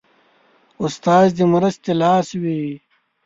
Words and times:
استاد 0.83 1.27
د 1.37 1.39
مرستې 1.53 1.91
لاس 2.01 2.27
وي. 2.41 2.61